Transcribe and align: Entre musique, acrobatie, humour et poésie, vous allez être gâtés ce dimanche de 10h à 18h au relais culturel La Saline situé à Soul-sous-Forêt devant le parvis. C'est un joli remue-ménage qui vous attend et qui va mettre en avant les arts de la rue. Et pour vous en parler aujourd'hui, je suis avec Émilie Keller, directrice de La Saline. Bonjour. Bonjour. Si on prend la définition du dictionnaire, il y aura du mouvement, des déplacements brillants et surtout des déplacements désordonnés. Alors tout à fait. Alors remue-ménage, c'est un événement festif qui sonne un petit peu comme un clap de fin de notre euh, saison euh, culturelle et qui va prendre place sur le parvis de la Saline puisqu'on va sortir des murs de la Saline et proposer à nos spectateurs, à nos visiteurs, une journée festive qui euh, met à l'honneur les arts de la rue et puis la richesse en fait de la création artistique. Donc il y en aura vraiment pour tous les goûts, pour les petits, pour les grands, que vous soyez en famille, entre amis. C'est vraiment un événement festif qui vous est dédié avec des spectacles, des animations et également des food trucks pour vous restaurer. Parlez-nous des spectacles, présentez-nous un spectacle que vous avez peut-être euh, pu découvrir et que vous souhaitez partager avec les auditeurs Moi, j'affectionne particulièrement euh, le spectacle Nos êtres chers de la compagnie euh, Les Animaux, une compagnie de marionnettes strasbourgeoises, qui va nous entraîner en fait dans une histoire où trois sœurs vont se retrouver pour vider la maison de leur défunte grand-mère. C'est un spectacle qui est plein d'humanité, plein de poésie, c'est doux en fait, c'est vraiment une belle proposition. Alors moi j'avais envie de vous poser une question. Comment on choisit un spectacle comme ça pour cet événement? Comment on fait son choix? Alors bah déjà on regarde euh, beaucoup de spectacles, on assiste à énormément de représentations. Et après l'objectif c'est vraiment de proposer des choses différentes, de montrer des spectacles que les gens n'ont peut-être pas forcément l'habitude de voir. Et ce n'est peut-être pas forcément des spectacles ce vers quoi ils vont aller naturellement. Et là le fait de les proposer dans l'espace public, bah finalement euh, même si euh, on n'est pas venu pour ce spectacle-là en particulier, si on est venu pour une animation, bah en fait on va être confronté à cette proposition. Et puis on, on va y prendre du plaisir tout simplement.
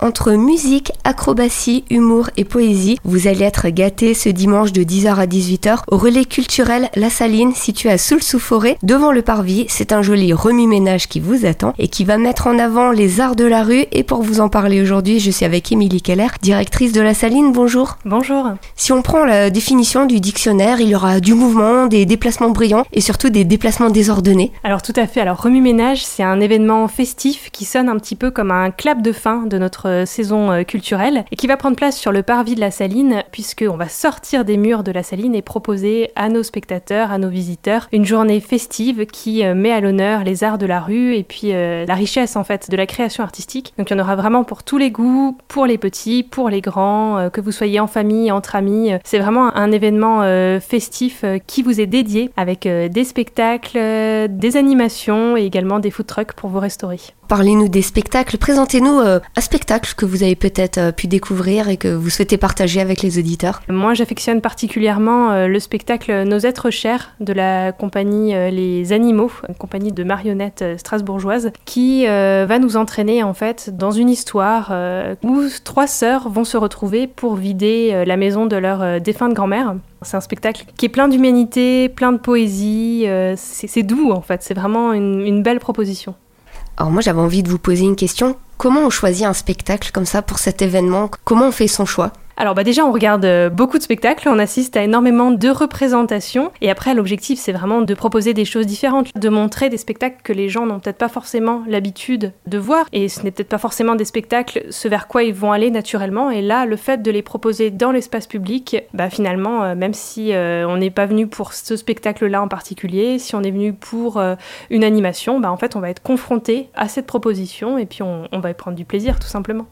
Entre 0.00 0.32
musique, 0.32 0.92
acrobatie, 1.04 1.84
humour 1.88 2.28
et 2.36 2.44
poésie, 2.44 2.98
vous 3.04 3.28
allez 3.28 3.44
être 3.44 3.68
gâtés 3.68 4.12
ce 4.12 4.28
dimanche 4.28 4.72
de 4.72 4.82
10h 4.82 5.14
à 5.14 5.26
18h 5.26 5.78
au 5.90 5.96
relais 5.96 6.24
culturel 6.24 6.90
La 6.96 7.10
Saline 7.10 7.54
situé 7.54 7.90
à 7.90 7.96
Soul-sous-Forêt 7.96 8.76
devant 8.82 9.12
le 9.12 9.22
parvis. 9.22 9.66
C'est 9.68 9.92
un 9.92 10.02
joli 10.02 10.32
remue-ménage 10.32 11.08
qui 11.08 11.20
vous 11.20 11.46
attend 11.46 11.74
et 11.78 11.88
qui 11.88 12.04
va 12.04 12.18
mettre 12.18 12.48
en 12.48 12.58
avant 12.58 12.90
les 12.90 13.20
arts 13.20 13.36
de 13.36 13.44
la 13.44 13.62
rue. 13.62 13.84
Et 13.92 14.02
pour 14.02 14.22
vous 14.22 14.40
en 14.40 14.48
parler 14.48 14.82
aujourd'hui, 14.82 15.20
je 15.20 15.30
suis 15.30 15.44
avec 15.44 15.70
Émilie 15.70 16.02
Keller, 16.02 16.28
directrice 16.42 16.92
de 16.92 17.00
La 17.00 17.14
Saline. 17.14 17.52
Bonjour. 17.52 17.96
Bonjour. 18.04 18.50
Si 18.76 18.92
on 18.92 19.00
prend 19.00 19.24
la 19.24 19.48
définition 19.50 20.06
du 20.06 20.20
dictionnaire, 20.20 20.80
il 20.80 20.88
y 20.88 20.96
aura 20.96 21.20
du 21.20 21.34
mouvement, 21.34 21.86
des 21.86 22.04
déplacements 22.04 22.50
brillants 22.50 22.84
et 22.92 23.00
surtout 23.00 23.30
des 23.30 23.44
déplacements 23.44 23.90
désordonnés. 23.90 24.52
Alors 24.64 24.82
tout 24.82 24.92
à 24.96 25.06
fait. 25.06 25.20
Alors 25.20 25.40
remue-ménage, 25.40 26.04
c'est 26.04 26.24
un 26.24 26.40
événement 26.40 26.88
festif 26.88 27.50
qui 27.52 27.64
sonne 27.64 27.88
un 27.88 27.96
petit 27.96 28.16
peu 28.16 28.30
comme 28.30 28.50
un 28.50 28.70
clap 28.70 29.00
de 29.00 29.12
fin 29.12 29.46
de 29.46 29.56
notre 29.56 29.83
euh, 29.86 30.06
saison 30.06 30.50
euh, 30.50 30.62
culturelle 30.62 31.24
et 31.30 31.36
qui 31.36 31.46
va 31.46 31.56
prendre 31.56 31.76
place 31.76 31.96
sur 31.96 32.12
le 32.12 32.22
parvis 32.22 32.54
de 32.54 32.60
la 32.60 32.70
Saline 32.70 33.22
puisqu'on 33.32 33.76
va 33.76 33.88
sortir 33.88 34.44
des 34.44 34.56
murs 34.56 34.82
de 34.82 34.92
la 34.92 35.02
Saline 35.02 35.34
et 35.34 35.42
proposer 35.42 36.10
à 36.16 36.28
nos 36.28 36.42
spectateurs, 36.42 37.12
à 37.12 37.18
nos 37.18 37.28
visiteurs, 37.28 37.88
une 37.92 38.04
journée 38.04 38.40
festive 38.40 39.06
qui 39.06 39.44
euh, 39.44 39.54
met 39.54 39.72
à 39.72 39.80
l'honneur 39.80 40.24
les 40.24 40.44
arts 40.44 40.58
de 40.58 40.66
la 40.66 40.80
rue 40.80 41.14
et 41.14 41.22
puis 41.22 41.52
la 41.52 41.94
richesse 41.94 42.36
en 42.36 42.44
fait 42.44 42.70
de 42.70 42.76
la 42.76 42.86
création 42.86 43.22
artistique. 43.22 43.74
Donc 43.78 43.90
il 43.90 43.96
y 43.96 44.00
en 44.00 44.02
aura 44.02 44.16
vraiment 44.16 44.44
pour 44.44 44.62
tous 44.62 44.78
les 44.78 44.90
goûts, 44.90 45.36
pour 45.48 45.66
les 45.66 45.78
petits, 45.78 46.22
pour 46.22 46.48
les 46.48 46.60
grands, 46.60 47.28
que 47.30 47.40
vous 47.40 47.52
soyez 47.52 47.80
en 47.80 47.86
famille, 47.86 48.30
entre 48.30 48.56
amis. 48.56 48.92
C'est 49.04 49.18
vraiment 49.18 49.54
un 49.56 49.70
événement 49.70 50.22
festif 50.60 51.24
qui 51.46 51.62
vous 51.62 51.80
est 51.80 51.86
dédié 51.86 52.30
avec 52.36 52.66
des 52.66 53.04
spectacles, 53.04 53.78
des 54.28 54.56
animations 54.56 55.36
et 55.36 55.44
également 55.44 55.78
des 55.78 55.90
food 55.90 56.06
trucks 56.06 56.32
pour 56.32 56.50
vous 56.50 56.60
restaurer. 56.60 57.00
Parlez-nous 57.28 57.68
des 57.68 57.82
spectacles, 57.82 58.38
présentez-nous 58.38 59.00
un 59.00 59.40
spectacle 59.40 59.94
que 59.96 60.04
vous 60.04 60.22
avez 60.22 60.36
peut-être 60.36 60.78
euh, 60.78 60.92
pu 60.92 61.06
découvrir 61.06 61.68
et 61.68 61.76
que 61.76 61.88
vous 61.88 62.10
souhaitez 62.10 62.36
partager 62.36 62.80
avec 62.80 63.02
les 63.02 63.18
auditeurs 63.18 63.62
Moi, 63.68 63.94
j'affectionne 63.94 64.40
particulièrement 64.40 65.30
euh, 65.30 65.46
le 65.46 65.58
spectacle 65.58 66.24
Nos 66.24 66.38
êtres 66.38 66.70
chers 66.70 67.14
de 67.20 67.32
la 67.32 67.72
compagnie 67.72 68.34
euh, 68.34 68.50
Les 68.50 68.92
Animaux, 68.92 69.30
une 69.48 69.54
compagnie 69.54 69.92
de 69.92 70.04
marionnettes 70.04 70.64
strasbourgeoises, 70.78 71.50
qui 71.64 72.06
va 72.06 72.58
nous 72.58 72.76
entraîner 72.76 73.22
en 73.22 73.34
fait 73.34 73.70
dans 73.76 73.90
une 73.90 74.08
histoire 74.10 74.72
où 75.22 75.42
trois 75.64 75.86
sœurs 75.86 76.28
vont 76.28 76.44
se 76.44 76.56
retrouver 76.56 77.06
pour 77.06 77.36
vider 77.36 78.04
la 78.06 78.16
maison 78.16 78.46
de 78.46 78.56
leur 78.56 79.00
défunte 79.00 79.32
grand-mère. 79.32 79.74
C'est 80.02 80.16
un 80.16 80.20
spectacle 80.20 80.64
qui 80.76 80.86
est 80.86 80.90
plein 80.90 81.08
d'humanité, 81.08 81.88
plein 81.88 82.12
de 82.12 82.18
poésie, 82.18 83.06
c'est 83.36 83.82
doux 83.82 84.12
en 84.12 84.20
fait, 84.20 84.42
c'est 84.42 84.54
vraiment 84.54 84.92
une 84.92 85.42
belle 85.42 85.60
proposition. 85.60 86.14
Alors 86.76 86.90
moi 86.90 87.02
j'avais 87.02 87.20
envie 87.20 87.42
de 87.42 87.48
vous 87.48 87.58
poser 87.58 87.84
une 87.84 87.96
question. 87.96 88.36
Comment 88.56 88.80
on 88.80 88.90
choisit 88.90 89.26
un 89.26 89.32
spectacle 89.32 89.90
comme 89.92 90.06
ça 90.06 90.22
pour 90.22 90.38
cet 90.38 90.62
événement? 90.62 91.10
Comment 91.24 91.48
on 91.48 91.52
fait 91.52 91.68
son 91.68 91.86
choix? 91.86 92.12
Alors 92.36 92.54
bah 92.54 92.64
déjà 92.64 92.84
on 92.84 92.90
regarde 92.92 93.24
euh, 93.24 93.48
beaucoup 93.48 93.78
de 93.78 93.82
spectacles, 93.82 94.28
on 94.28 94.38
assiste 94.38 94.76
à 94.76 94.82
énormément 94.82 95.30
de 95.30 95.48
représentations. 95.48 96.50
Et 96.60 96.70
après 96.70 96.94
l'objectif 96.94 97.38
c'est 97.38 97.52
vraiment 97.52 97.80
de 97.80 97.94
proposer 97.94 98.34
des 98.34 98.44
choses 98.44 98.66
différentes, 98.66 99.10
de 99.16 99.28
montrer 99.28 99.68
des 99.68 99.76
spectacles 99.76 100.18
que 100.24 100.32
les 100.32 100.48
gens 100.48 100.66
n'ont 100.66 100.80
peut-être 100.80 100.98
pas 100.98 101.08
forcément 101.08 101.62
l'habitude 101.68 102.32
de 102.46 102.58
voir. 102.58 102.86
Et 102.92 103.08
ce 103.08 103.22
n'est 103.22 103.30
peut-être 103.30 103.48
pas 103.48 103.58
forcément 103.58 103.94
des 103.94 104.04
spectacles 104.04 104.64
ce 104.70 104.88
vers 104.88 105.06
quoi 105.06 105.22
ils 105.22 105.34
vont 105.34 105.52
aller 105.52 105.70
naturellement. 105.70 106.30
Et 106.30 106.42
là 106.42 106.66
le 106.66 106.76
fait 106.76 107.02
de 107.02 107.10
les 107.10 107.22
proposer 107.22 107.70
dans 107.70 107.92
l'espace 107.92 108.26
public, 108.26 108.78
bah 108.94 109.10
finalement 109.10 109.62
euh, 109.62 109.74
même 109.76 109.94
si 109.94 110.32
euh, 110.32 110.66
on 110.66 110.76
n'est 110.76 110.90
pas 110.90 111.06
venu 111.06 111.28
pour 111.28 111.52
ce 111.52 111.76
spectacle-là 111.76 112.42
en 112.42 112.48
particulier, 112.48 113.18
si 113.20 113.36
on 113.36 113.42
est 113.42 113.50
venu 113.50 113.72
pour 113.72 114.20
une 114.70 114.84
animation, 114.84 115.40
bah 115.40 115.52
en 115.52 115.56
fait 115.56 115.76
on 115.76 115.80
va 115.80 115.90
être 115.90 116.02
confronté 116.02 116.68
à 116.74 116.88
cette 116.88 117.06
proposition. 117.06 117.78
Et 117.78 117.86
puis 117.86 118.02
on, 118.02 118.28
on 118.32 118.40
va 118.40 118.50
y 118.50 118.54
prendre 118.54 118.76
du 118.76 118.84
plaisir 118.84 119.18
tout 119.18 119.28
simplement. 119.28 119.66